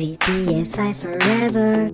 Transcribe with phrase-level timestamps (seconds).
[0.00, 1.90] VPFI forever.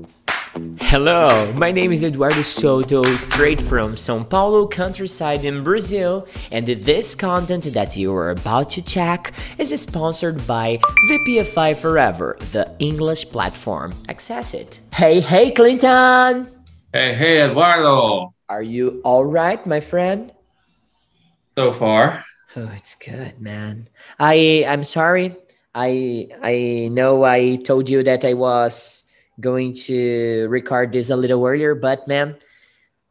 [0.81, 7.17] Hello, my name is Eduardo Soto, straight from São Paulo countryside in Brazil, and this
[7.17, 10.79] content that you are about to check is sponsored by
[11.11, 13.93] VPFI Forever, the English platform.
[14.09, 14.79] Access it.
[14.95, 16.47] Hey, hey, Clinton!
[16.93, 18.33] Hey, hey, Eduardo.
[18.49, 20.33] Are you alright, my friend?
[21.59, 22.25] So far.
[22.55, 23.89] Oh, it's good, man.
[24.21, 25.35] I I'm sorry.
[25.77, 29.05] I I know I told you that I was
[29.39, 32.37] going to record this a little earlier, but man,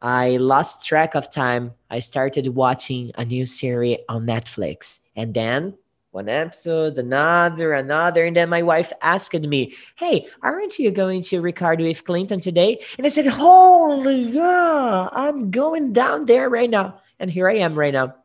[0.02, 1.74] I lost track of time.
[1.90, 5.78] I started watching a new series on Netflix, and then
[6.10, 11.40] one episode, another, another, and then my wife asked me, "Hey, aren't you going to
[11.40, 17.00] record with Clinton today?" And I said, "Holy yeah, I'm going down there right now."
[17.20, 18.16] And here I am right now.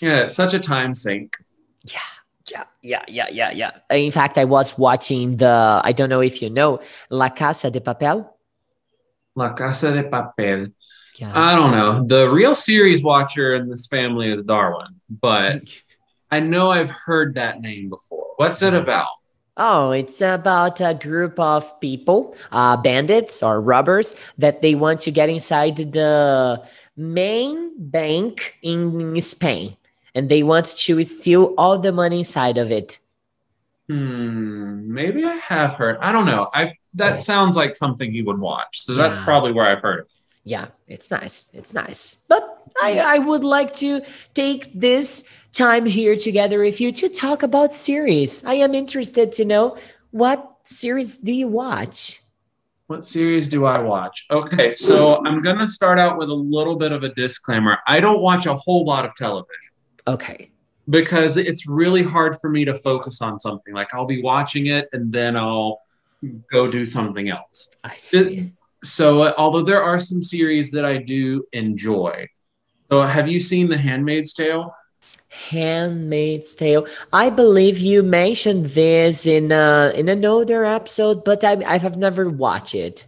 [0.00, 1.36] Yeah, such a time sink.
[1.86, 2.10] Yeah,
[2.50, 3.70] yeah, yeah, yeah, yeah, yeah.
[3.90, 7.80] In fact, I was watching the, I don't know if you know, La Casa de
[7.80, 8.28] Papel.
[9.34, 10.72] La Casa de Papel.
[11.18, 11.32] Yeah.
[11.34, 12.06] I don't know.
[12.06, 15.62] The real series watcher in this family is Darwin, but
[16.30, 18.26] I know I've heard that name before.
[18.36, 19.08] What's it about?
[19.56, 25.10] Oh, it's about a group of people, uh, bandits or robbers, that they want to
[25.10, 26.62] get inside the
[26.94, 29.76] main bank in Spain
[30.16, 32.98] and they want to steal all the money inside of it.
[33.88, 35.98] Hmm, maybe I have heard.
[36.00, 36.48] I don't know.
[36.52, 38.80] I that sounds like something he would watch.
[38.80, 39.24] So that's Yeah.
[39.26, 40.06] probably where I've heard it.
[40.44, 41.50] Yeah, it's nice.
[41.52, 42.16] It's nice.
[42.28, 42.42] But
[42.82, 44.00] I, I would like to
[44.32, 48.44] take this time here together with you to talk about series.
[48.44, 49.76] I am interested to know
[50.12, 52.20] what series do you watch?
[52.86, 54.24] What series do I watch?
[54.30, 57.78] Okay, so I'm going to start out with a little bit of a disclaimer.
[57.86, 59.72] I don't watch a whole lot of television.
[60.06, 60.50] Okay.
[60.88, 63.74] because it's really hard for me to focus on something.
[63.74, 65.80] Like I'll be watching it and then I'll
[66.52, 67.70] go do something else.
[67.84, 68.50] I see.
[68.84, 72.26] So, uh, although there are some series that I do enjoy.
[72.88, 74.72] So, have you seen The Handmaid's Tale?
[75.28, 76.86] Handmaid's Tale.
[77.12, 82.28] I believe you mentioned this in uh, in another episode, but I, I have never
[82.30, 83.06] watched it.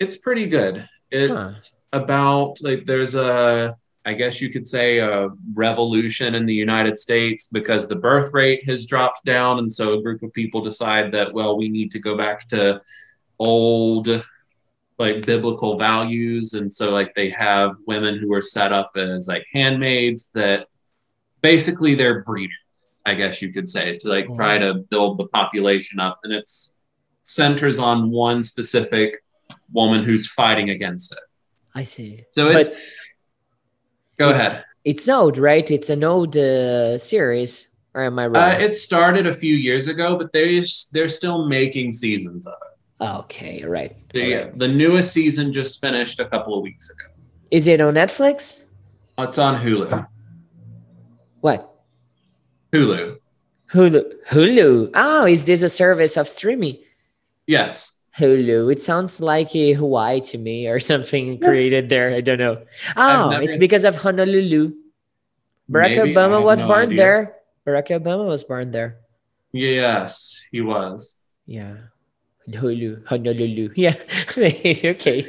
[0.00, 0.88] It's pretty good.
[1.10, 1.52] It's Huh.
[1.92, 3.76] about like there's a
[4.06, 8.64] I guess you could say a revolution in the United States because the birth rate
[8.66, 11.98] has dropped down and so a group of people decide that well we need to
[11.98, 12.80] go back to
[13.38, 14.24] old
[14.98, 19.44] like biblical values and so like they have women who are set up as like
[19.52, 20.68] handmaids that
[21.40, 22.54] basically they're breeders
[23.06, 24.78] I guess you could say to like try mm-hmm.
[24.78, 26.74] to build the population up and it's
[27.22, 29.18] centers on one specific
[29.72, 31.18] woman who's fighting against it.
[31.74, 32.24] I see.
[32.30, 32.70] So But it's
[34.18, 34.64] go it's- ahead.
[34.84, 35.70] It's old, right?
[35.70, 38.60] It's an old uh, series, or am I Uh, wrong?
[38.60, 43.04] it started a few years ago, but they they're still making seasons of it.
[43.04, 43.96] okay, right.
[44.12, 44.58] The, alright.
[44.58, 47.14] the newest season just finished a couple of weeks ago.
[47.50, 48.64] Is it on Netflix?
[49.16, 50.06] It's on Hulu.
[51.40, 51.70] What?
[52.74, 53.16] Hulu.
[53.72, 54.02] Hulu.
[54.28, 54.90] Hulu.
[54.94, 56.76] Oh, is this a service of streaming?
[57.46, 57.93] Yes.
[58.18, 58.70] Hulu.
[58.72, 62.14] It sounds like a Hawaii to me or something created there.
[62.14, 62.62] I don't know.
[62.96, 64.72] Oh, never- it's because of Honolulu.
[65.70, 66.96] Barack Maybe, Obama was no born idea.
[66.96, 67.36] there.
[67.66, 68.98] Barack Obama was born there.
[69.52, 71.18] Yes, he was.
[71.46, 71.76] Yeah.
[72.48, 73.06] Hulu.
[73.06, 73.70] Honolulu.
[73.76, 73.96] Yeah.
[74.36, 75.26] okay.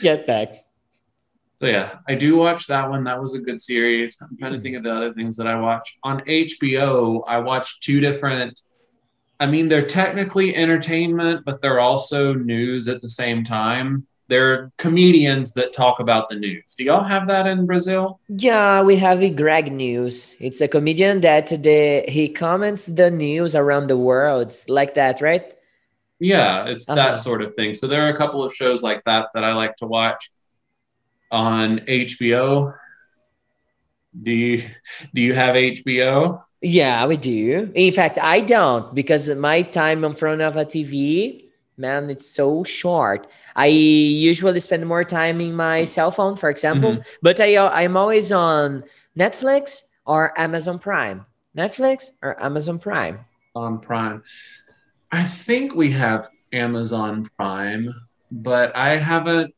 [0.00, 0.54] Get back.
[1.56, 3.04] So yeah, I do watch that one.
[3.04, 4.16] That was a good series.
[4.22, 5.98] I'm trying to think of the other things that I watch.
[6.04, 8.60] On HBO, I watched two different
[9.40, 14.06] I mean, they're technically entertainment, but they're also news at the same time.
[14.28, 16.74] They're comedians that talk about the news.
[16.76, 18.20] Do y'all have that in Brazil?
[18.28, 20.36] Yeah, we have a Greg News.
[20.38, 25.54] It's a comedian that the he comments the news around the world like that, right?
[26.20, 26.96] Yeah, it's Uh-huh.
[26.96, 27.72] that sort of thing.
[27.74, 30.30] So there are a couple of shows like that that I like to watch
[31.30, 32.74] on HBO.
[34.22, 34.64] Do you
[35.14, 36.42] do you have HBO?
[36.60, 37.70] Yeah, we do.
[37.74, 41.44] In fact, I don't because my time in front of a TV,
[41.76, 43.28] man, it's so short.
[43.54, 47.02] I usually spend more time in my cell phone, for example, mm-hmm.
[47.22, 48.84] but I uh, I'm always on
[49.16, 51.26] Netflix or Amazon Prime.
[51.56, 53.20] Netflix or Amazon Prime.
[53.54, 54.22] on Prime.
[55.10, 57.94] I think we have Amazon Prime,
[58.30, 59.54] but I haven't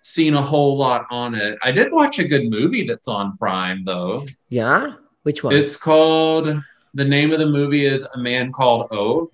[0.00, 1.58] seen a whole lot on it.
[1.62, 4.24] I did watch a good movie that's on Prime though.
[4.48, 4.94] Yeah,
[5.26, 5.52] which one?
[5.56, 6.62] It's called
[6.94, 9.28] the name of the movie is A Man Called Ove.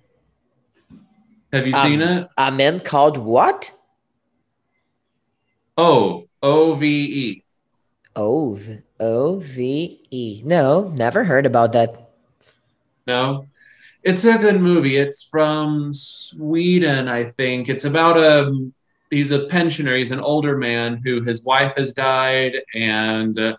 [1.53, 2.27] Have you seen Um, it?
[2.35, 3.69] a man called what?
[5.77, 7.43] O O V E.
[8.15, 8.79] Ove.
[8.99, 10.41] O V E.
[10.43, 12.09] No, never heard about that.
[13.05, 13.45] No,
[14.01, 14.97] It's a good movie.
[14.97, 17.69] It's from Sweden, I think.
[17.69, 18.51] It's about a
[19.11, 19.95] he's a pensioner.
[19.95, 23.57] He's an older man who his wife has died, and uh,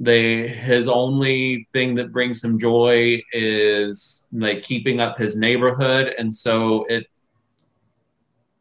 [0.00, 6.32] they his only thing that brings him joy is like keeping up his neighborhood, and
[6.34, 7.06] so it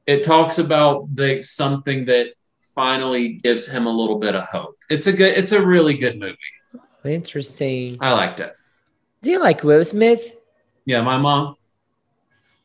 [0.07, 2.27] it talks about like something that
[2.73, 4.77] finally gives him a little bit of hope.
[4.89, 5.37] It's a good.
[5.37, 6.37] It's a really good movie.
[7.03, 7.97] Interesting.
[8.01, 8.55] I liked it.
[9.21, 10.35] Do you like Will Smith?
[10.85, 11.55] Yeah, my mom.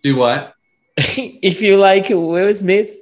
[0.03, 0.55] Do what?
[0.97, 2.97] if you like Will Smith,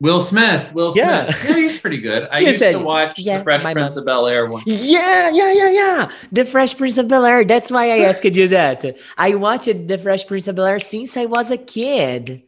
[0.00, 0.74] Will Smith.
[0.74, 1.04] Will Smith.
[1.06, 1.46] Yeah.
[1.48, 2.28] Yeah, he's pretty good.
[2.30, 3.98] I used said- to watch yeah, The Fresh Prince mom.
[4.02, 4.62] of Bel Air one.
[4.66, 6.10] Yeah, yeah, yeah, yeah.
[6.32, 7.44] The Fresh Prince of Bel Air.
[7.44, 8.84] That's why I asked you that.
[9.16, 12.42] I watched The Fresh Prince of Bel Air since I was a kid.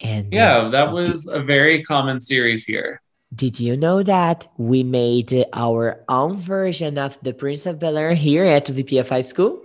[0.00, 3.00] And uh, Yeah, that was a very common series here.
[3.34, 8.12] did you know that we made our own version of The Prince of Bel Air
[8.14, 9.62] here at VPFI school?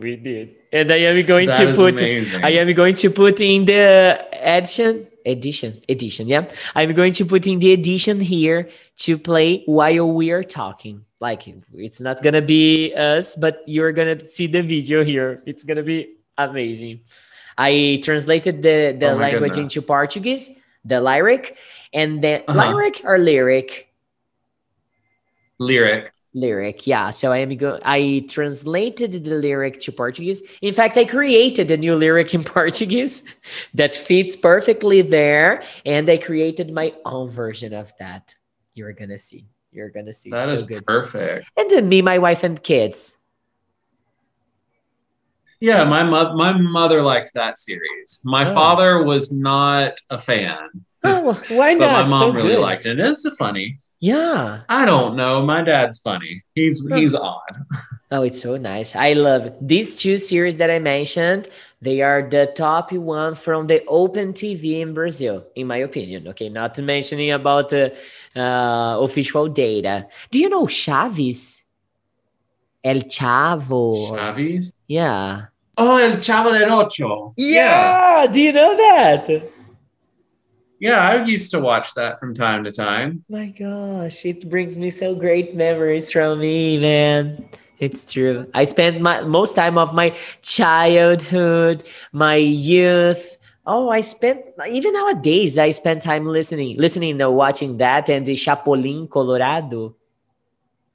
[0.00, 0.56] We did.
[0.72, 2.42] And I am going That to put amazing.
[2.44, 6.26] I am going to put in the edition, edition, edition.
[6.26, 8.70] Yeah, I'm going to put in the edition here
[9.04, 11.04] to play while we are talking.
[11.20, 11.42] Like
[11.74, 15.42] it's not gonna be us, but you're gonna see the video here.
[15.44, 17.00] It's gonna be amazing.
[17.58, 19.76] I translated the the Oh language goodness.
[19.76, 20.48] into Portuguese,
[20.82, 21.58] the lyric,
[21.92, 22.56] and then Uh-huh.
[22.56, 23.92] lyric or lyric
[25.58, 26.12] Lyric.
[26.32, 31.04] Lyric yeah so i am go i translated the lyric to portuguese in fact i
[31.04, 33.24] created a new lyric in portuguese
[33.74, 38.32] that fits perfectly there and i created my own version of that
[38.74, 41.46] you're gonna see you're gonna see That so is good perfect.
[41.56, 43.16] and then me my wife and kids
[45.60, 48.20] Yeah, my mother my mother liked that series.
[48.24, 48.54] My Oh.
[48.54, 50.68] father was not a fan,
[51.04, 52.60] oh why not but not my mom so really good.
[52.60, 52.98] liked it.
[52.98, 53.76] And it's funny.
[54.00, 55.42] Yeah I don't know.
[55.44, 56.42] My dad's funny.
[56.54, 57.54] He's he's odd.
[58.12, 58.96] Oh, it's so nice.
[58.96, 59.56] I love it.
[59.62, 61.46] these two series that I mentioned.
[61.80, 66.26] They are the top one from the Open TV in Brazil, in my opinion.
[66.26, 67.94] Okay, not mentioning about the
[68.34, 70.08] uh, official data.
[70.32, 71.62] Do you know Chaves?
[72.82, 74.10] El Chavo.
[74.10, 74.72] Chavis.
[74.88, 75.46] Yeah.
[75.78, 77.32] Oh, El Chavo del Ocho.
[77.36, 78.26] Yeah.
[78.26, 79.28] Do you know that?
[80.80, 83.22] Yeah, I used to watch that from time to time.
[83.28, 87.48] My gosh, it brings me so great memories from me, man.
[87.78, 88.46] It's true.
[88.54, 93.36] I spent my most time of my childhood, my youth.
[93.66, 95.58] Oh, I spent even nowadays.
[95.58, 99.94] I spend time listening, listening, no, watching that and the Chapolin Colorado.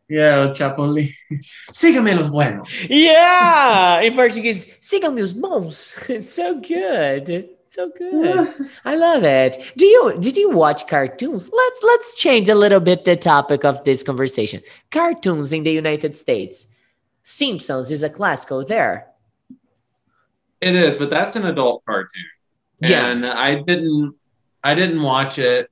[0.10, 1.14] Yeah, El Chapulín.
[1.74, 2.70] Sígame los buenos.
[2.90, 5.96] Yeah, in Portuguese, sigam meus bons.
[6.10, 8.48] It's so good, so good.
[8.86, 9.58] I love it.
[9.76, 11.50] Do you did you watch cartoons?
[11.52, 14.62] Let's let's change a little bit the topic of this conversation.
[14.92, 16.68] Cartoons in the United States.
[17.24, 19.08] Simpsons is a classical there.
[20.62, 22.24] It is, but that's an adult cartoon.
[22.82, 23.08] Yeah.
[23.08, 24.16] And I didn't
[24.64, 25.70] I didn't watch it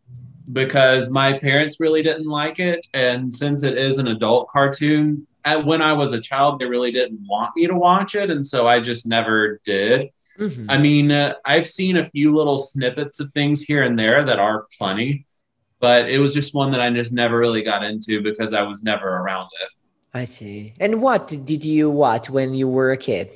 [0.51, 2.85] because my parents really didn't like it.
[2.93, 6.91] And since it is an adult cartoon, at, when I was a child, they really
[6.91, 8.29] didn't want me to watch it.
[8.29, 10.09] And so I just never did.
[10.39, 10.65] Mhm.
[10.69, 14.39] I mean, uh, I've seen a few little snippets of things here and there that
[14.39, 15.25] are funny,
[15.79, 18.83] but it was just one that I just never really got into because I was
[18.83, 19.69] never around it.
[20.13, 20.73] I see.
[20.79, 23.29] And what did you watch when you were a kid?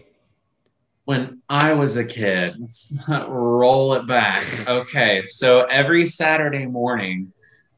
[1.06, 4.44] when I was a kid, let's roll it back.
[4.68, 7.32] Okay, so every Saturday morning,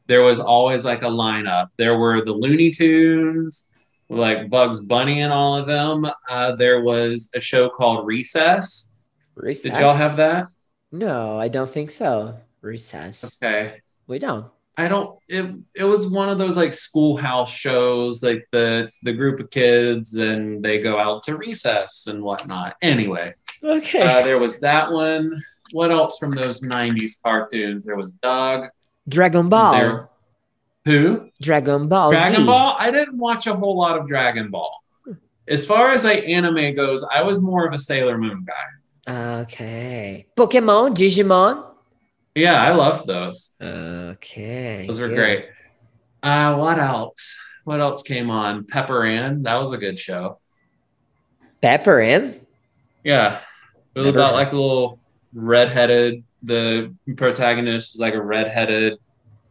[0.08, 1.68] there was always like a lineup.
[1.76, 3.69] There were the Looney Tunes,
[4.10, 6.06] like Bugs Bunny and all of them.
[6.28, 8.92] Uh, there was a show called Recess.
[9.34, 9.72] Recess.
[9.72, 10.48] Did y'all have that?
[10.92, 12.36] No, I don't think so.
[12.60, 13.38] Recess.
[13.42, 13.80] Okay.
[14.06, 14.46] We don't.
[14.76, 15.18] I don't.
[15.28, 19.50] It it was one of those like schoolhouse shows, like the it's the group of
[19.50, 22.76] kids and they go out to recess and whatnot.
[22.82, 24.00] Anyway, Okay.
[24.02, 25.42] Uh, there was that one.
[25.72, 27.84] What else from those '90s cartoons?
[27.84, 28.68] There was Doug.
[29.08, 29.72] Dragon Ball.
[29.72, 30.08] There-
[30.84, 31.30] Who?
[31.42, 32.12] Dragon Ball.
[32.12, 32.46] Dragon Z.
[32.46, 32.76] Ball.
[32.78, 34.74] I didn't watch a whole lot of Dragon Ball.
[35.48, 39.40] As far as like anime goes, I was more of a Sailor Moon guy.
[39.42, 40.26] Okay.
[40.36, 41.66] Pokemon, Digimon.
[42.34, 43.56] Yeah, I loved those.
[43.60, 44.84] Okay.
[44.86, 45.46] Those were great.
[46.22, 47.36] Uh, what else?
[47.64, 48.64] What else came on?
[48.64, 49.42] Pepper Ann.
[49.42, 50.38] That was a good show.
[51.60, 52.40] Pepper in.
[53.04, 53.40] Yeah,
[53.94, 55.00] it was about like a little
[55.32, 56.22] redheaded.
[56.42, 58.98] The protagonist was like a redheaded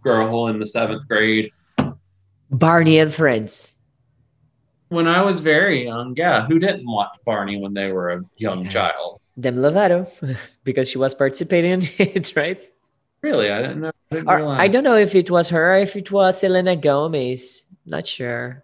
[0.04, 1.52] girl in the seventh grade.
[2.52, 3.76] Barney and Friends.
[4.90, 8.64] When I was very young, yeah, who didn't watch Barney when they were a young
[8.64, 8.70] Yeah.
[8.70, 9.22] child?
[9.40, 10.10] Demi Lovato,
[10.64, 12.64] because she was participating in it, right?
[13.22, 13.92] Really, I didn't know.
[14.12, 14.60] I didn't Or, realize.
[14.62, 17.64] I don't know if it was her or if it was Selena Gomez.
[17.86, 18.64] Not sure.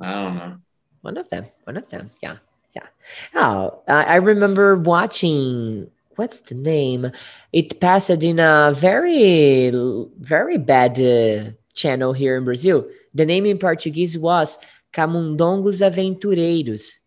[0.00, 0.56] I don't know.
[1.02, 1.46] One of them.
[1.64, 2.10] One of them.
[2.22, 2.36] Yeah.
[2.74, 2.86] Yeah.
[3.34, 5.90] Oh, I I remember watching.
[6.20, 7.12] What's the name?
[7.50, 9.72] It passed in a very,
[10.18, 12.84] very bad uh, channel here in Brazil.
[13.14, 14.58] The name in Portuguese was
[14.92, 17.00] Camundongos Aventureiros.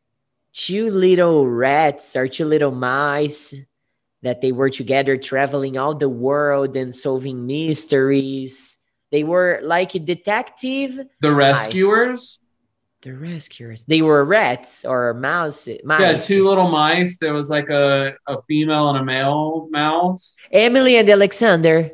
[0.52, 3.54] Two little rats or two little mice
[4.24, 8.80] that they were together traveling all the world and solving mysteries.
[9.12, 12.40] They were like a detective The rescuers.
[13.04, 13.84] The rescuers.
[13.84, 15.68] They were rats or mouse.
[15.84, 16.00] mice.
[16.00, 17.18] Yeah, two little mice.
[17.18, 20.36] There was like a, a female and a male mouse.
[20.52, 21.92] Emily and Alexander.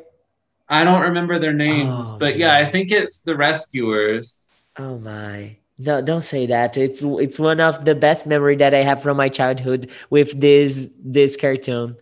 [0.68, 2.56] I don't remember their names, Oh, but yeah.
[2.56, 4.48] I think it's the rescuers.
[4.78, 5.56] Oh my.
[5.78, 6.76] No, don't say that.
[6.76, 10.88] It's it's one of the best memory that I have from my childhood with this
[11.02, 11.96] this cartoon.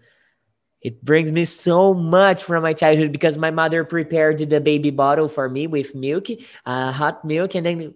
[0.80, 5.28] It brings me so much from my childhood because my mother prepared the baby bottle
[5.28, 6.26] for me with milk,
[6.66, 7.94] uh, hot milk, and then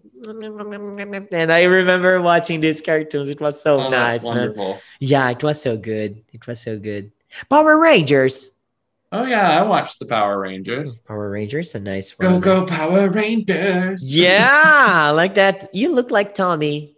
[1.32, 3.30] and I remember watching these cartoons.
[3.30, 4.80] It was so Oh, nice, that's wonderful.
[4.98, 6.24] Yeah, it was so good.
[6.32, 7.12] It was so good.
[7.48, 8.50] Power Rangers.
[9.12, 10.98] Oh yeah, I watched the Power Rangers.
[11.06, 12.40] Power Rangers, a nice one.
[12.40, 14.02] Go go Power Rangers.
[14.02, 15.68] Yeah, like that.
[15.72, 16.96] You look like Tommy.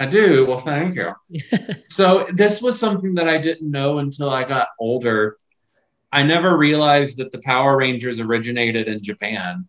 [0.00, 0.46] I do.
[0.46, 1.12] Well, thank you.
[1.86, 5.36] so this was something that I didn't know until I got older.
[6.10, 9.68] I never realized that the Power Rangers originated in Japan.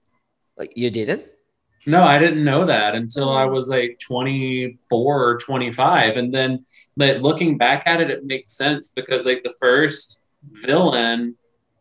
[0.57, 1.25] Like, You didn't?
[1.85, 6.15] No, I didn't know that until I was like 24 or 25.
[6.15, 6.63] And then
[6.95, 10.21] like looking back at it, it makes sense because like the first
[10.51, 11.35] villain,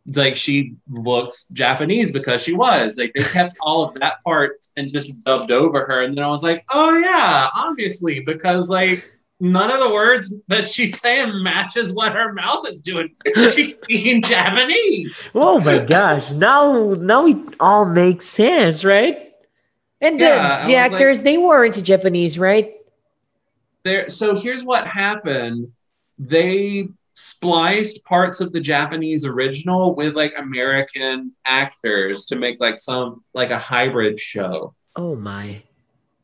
[0.07, 2.97] like she looks Japanese because she was.
[2.97, 6.02] Like they kept all of that part and just dubbed over her.
[6.02, 9.04] And then I was like, oh yeah, obviously, because like
[9.40, 13.11] none of the words that she's saying matches what her mouth is doing.
[13.52, 15.14] She's speaking Japanese.
[15.35, 16.30] Oh my gosh!
[16.33, 19.26] Now, now it all makes sense, right?
[20.02, 22.73] And the, Yeah, I the was like- actors, they weren't Japanese, right?
[23.83, 25.73] there so here's what happened
[26.19, 26.87] they
[27.20, 33.50] spliced parts of the japanese original with like american actors to make like some like
[33.50, 35.62] a hybrid show Oh my!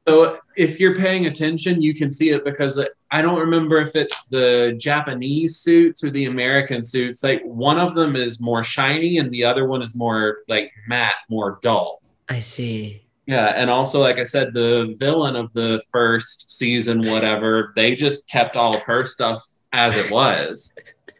[0.08, 4.26] so if you're paying attention you can see it because i don't remember if it's
[4.26, 9.30] the japanese suits or the american suits like one of them is more shiny and
[9.30, 13.02] the other one is more like matte more dull I see.
[13.26, 18.28] yeah, and also like I said, the villain of the first season, whatever, they just
[18.28, 20.72] kept all of her stuff as it was.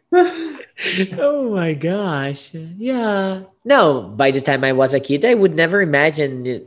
[0.13, 2.53] oh my gosh!
[2.53, 3.43] Yeah.
[3.65, 6.65] No, by the time I was a kid, I would never imagine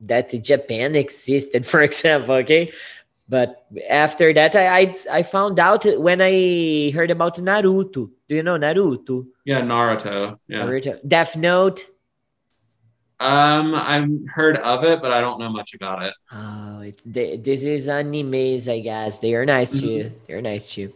[0.00, 2.36] that Japan existed, for example.
[2.36, 2.72] Okay.
[3.28, 8.10] But after that, I, I I found out when I heard about Naruto.
[8.28, 9.26] Do you know Naruto?
[9.44, 10.38] yeah, Naruto.
[10.46, 10.58] Yeah.
[10.58, 11.00] Naruto.
[11.06, 11.84] Death Note.
[13.18, 16.14] Um, I've heard of it, but I don't know much about it.
[16.32, 19.18] Oh, it's they, this is animes, I guess.
[19.18, 20.12] They are nice to you.
[20.26, 20.92] They're nice to you.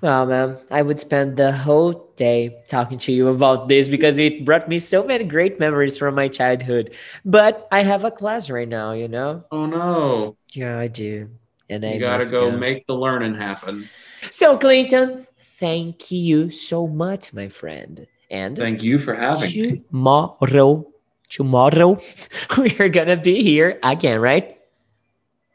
[0.00, 4.44] Well, man, I would spend the whole day talking to you about this because it
[4.46, 6.92] brought me so many great memories from my childhood.
[7.24, 9.44] But I have a class right now, you know.
[9.50, 10.36] Oh no.
[10.52, 11.28] Yeah, I do,
[11.68, 13.88] and I gotta must go make the learning happen.
[14.30, 15.26] So, Clinton,
[15.58, 18.06] thank you so much, my friend.
[18.30, 19.82] And Thank you for having me.
[19.90, 20.86] tomorrow,
[21.30, 21.98] tomorrow,
[22.58, 24.58] we are gonna be here again, right?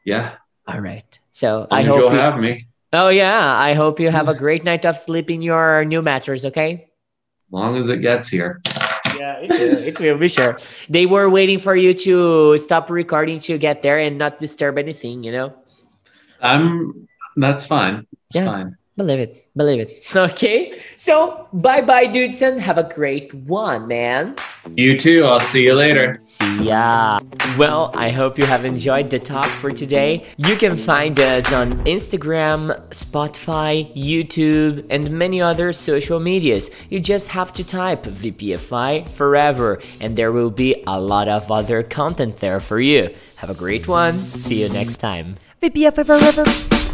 [0.03, 0.35] Yeah.
[0.67, 1.05] All right.
[1.31, 1.99] So As I hope.
[1.99, 2.65] you'll you- have me.
[2.93, 6.45] oh yeah, I hope you have a great night of sleep in your new mattress.
[6.45, 6.89] Okay.
[7.47, 8.61] As long as it gets here.
[9.19, 9.77] Yeah, it will.
[9.87, 10.59] it will be sure.
[10.89, 15.23] They were waiting for you to stop recording to get there and not disturb anything.
[15.23, 15.53] You know.
[16.41, 18.07] I'm that's fine.
[18.29, 18.45] It's Yeah.
[18.45, 18.77] fine.
[18.97, 19.47] Believe it.
[19.55, 19.91] Believe it.
[20.15, 20.81] Okay.
[20.95, 24.35] So bye bye, dudes, and have a great one, man.
[24.75, 25.25] You too.
[25.25, 26.17] I'll see you later.
[26.21, 27.19] See ya.
[27.57, 30.25] Well, I hope you have enjoyed the talk for today.
[30.37, 36.69] You can find us on Instagram, Spotify, YouTube, and many other social medias.
[36.89, 41.83] You just have to type VPFI forever, and there will be a lot of other
[41.83, 43.13] content there for you.
[43.35, 44.13] Have a great one.
[44.13, 45.35] See you next time.
[45.61, 46.84] VPFI forever.